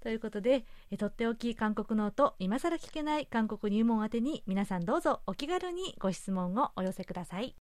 [0.00, 7.56] ということで、えとっておき韓国ノート、今更聞けない韓国入門宛てに皆さんどうぞお気軽にご質問をお寄せください。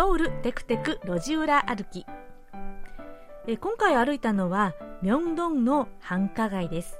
[0.00, 2.06] ソウルテクテク路地裏歩き。
[3.46, 4.72] え今回歩いたのは
[5.02, 6.98] ミョンドンの繁華街です。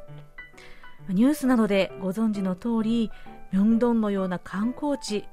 [1.09, 3.11] ニュースなどでご存知の通り
[3.53, 5.25] ミョンドンのような観光地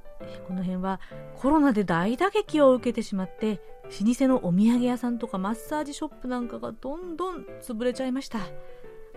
[0.48, 1.02] この辺は
[1.36, 3.60] コロナで大打撃を受けてしまって
[4.00, 8.40] 老舗のお土産屋さんとかマッサージショップなんかがどんどん潰れちゃいました。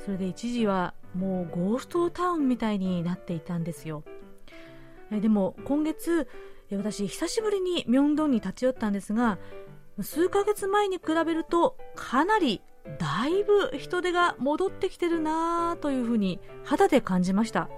[0.04, 4.02] それで一時はもうゴーストタウンみたいになっていたんですよ。
[5.12, 6.26] でも今月
[6.70, 9.38] で私久しぶりにミョンドンに立ち寄ったんですが
[10.00, 12.62] 数ヶ月前に比べるとかなり
[12.98, 17.68] だいぶ人手が戻ってきてるなというふうに肌で感じました。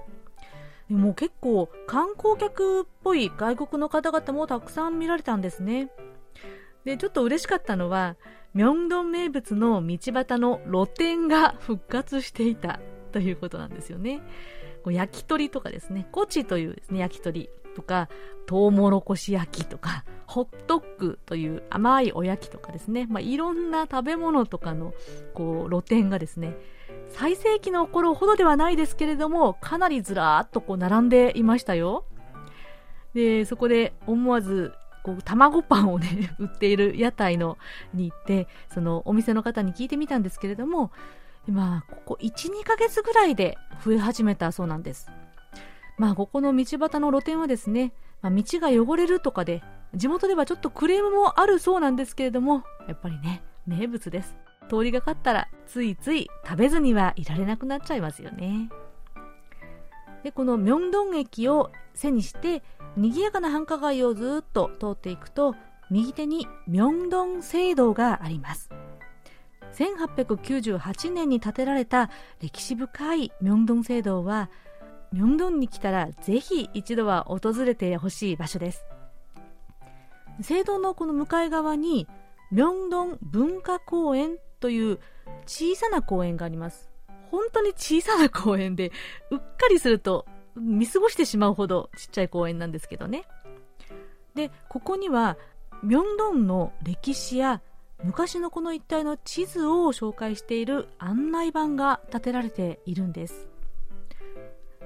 [0.88, 5.90] もう結構観光客っぽい外国の方々もたくさん見られたんですね。
[6.84, 8.16] でちょっと嬉しかったのは
[8.54, 12.80] ミョンドン名物の道端の露店が復活していた
[13.10, 14.22] ということなんですよね。
[14.86, 16.06] 焼き鳥とかですね。
[16.12, 17.48] コチというですね焼き鳥。
[17.72, 18.08] とか
[18.46, 24.94] トウモロコシ焼きとかホットックという甘いおやきとかですね、まあ、いろんな食べ物とかの
[25.34, 26.56] こう露店がですね
[27.10, 32.04] 最盛期の頃ほどではないですけれどもかなりずらーっとこう並んでいましたよ。
[33.14, 37.58] でそこで思わずこう卵パンをね 売っている屋台の
[37.92, 40.92] に行ってそのお店の方に聞いてみたんですけれども
[41.46, 45.10] 今ここ12ヶ月ぐらいで増え始めたそうなんです。
[45.98, 49.62] まあここの道端の露店はですね、まあ、道が汚れるとかで
[49.94, 54.36] 地元ではちょっとクレームもあるそうなんですけれどもやっぱりね名物です。
[54.68, 58.70] 通りがかったらついつい食べずにはいられなくなっちゃいますよね。
[60.22, 62.62] でこの明洞駅を背にして
[62.96, 65.54] 賑やかな繁華街をずっと通っていくと
[65.90, 68.70] 右手に明洞聖堂があります。
[69.74, 74.50] 1898年に建てられた歴史深い明洞聖堂は
[75.12, 78.84] 明洞に来たらぜひ一度は訪れてほしい場所です。
[80.40, 82.08] 聖堂のこの向かい側に
[82.50, 84.98] 明洞文化公園という
[85.46, 86.90] 小さな公園があります。
[87.30, 88.92] 本当に小さな公園で
[89.30, 93.24] うっかりすると見過ごしてしまうほどちっちゃい公園なんですけどね。
[94.34, 95.36] でここには
[95.82, 97.60] 明洞の歴史や
[98.02, 103.51] 昔のこの一帯の地図を紹介している案内板が建てられているんです。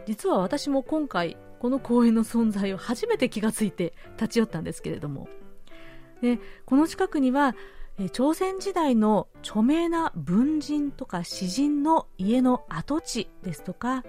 [0.07, 5.28] 実は私も今回この公園の存在を初めて気がついて立ち寄ったんですけれども。
[6.22, 7.54] でこの近くには
[8.12, 14.04] 朝鮮時代の著名な文人とか詩人の家の跡地ですとか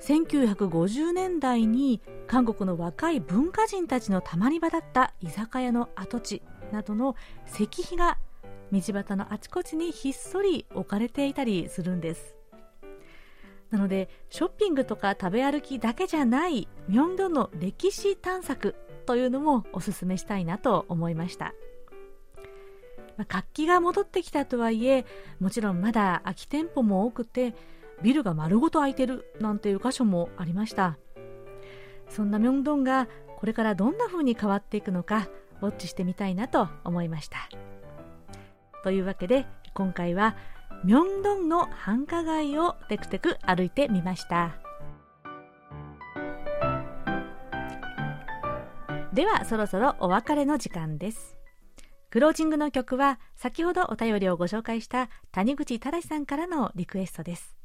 [0.00, 7.16] 1950年代に韓国の若い文化人たちのたまり場だった居酒屋の跡地などの
[7.52, 8.18] 石碑が
[8.72, 12.35] 道端のあちこちにひっそり置かれていたりするんです。
[13.70, 18.74] なのでショッピングとか食べ歩きだけじゃないミョンドンの歴史探索
[19.06, 21.54] というのもおすすめしたいなと思いました、
[23.16, 25.04] まあ、活気が戻ってきたとはいえ
[25.40, 27.54] もちろんまだ空き店舗も多くて
[28.02, 30.98] ビルが丸ごと空いてるなんていう箇所もありました。
[32.08, 33.08] そんなミョンドンが
[33.38, 35.28] これからどんな風に変わっていくのか
[35.60, 37.48] ウォッチしてみたいなと思いました。
[38.82, 40.36] というわけで今回は
[40.84, 44.56] ミョンドンの繁華街をテクテク歩いてみました。
[49.12, 51.36] ではそろそろお別れの時間です。
[52.10, 57.56] クロージングの曲は先ほどお便りをご紹介した谷口忠さんからのリクエストです。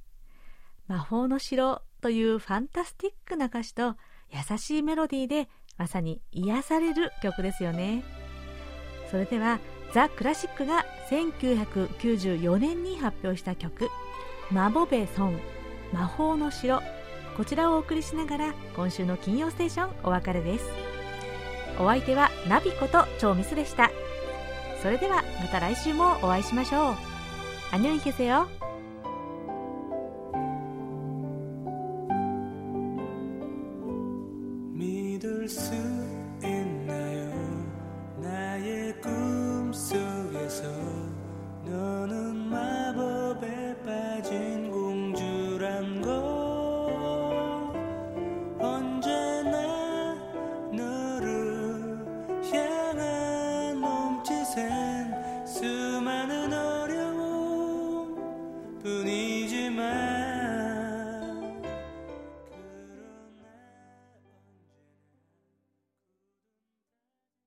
[0.87, 3.95] 魔法の城というファンタスティックな歌詞と
[4.29, 8.03] 優しいメロディーでまさに癒される曲ですよね。
[9.09, 9.59] それでは
[9.93, 13.89] ザ・クラシックが1994年に発表した曲
[14.51, 15.39] 「マボベソン
[15.91, 16.81] 魔法の城」
[17.35, 20.65] こちらをお送りしながら今週の金曜ステーションお別れです。
[21.79, 23.89] お相手はナビこと超ミスでした。
[24.81, 26.95] それではまた来週もお会いしましょう。
[27.71, 28.60] アニョンヒセよ。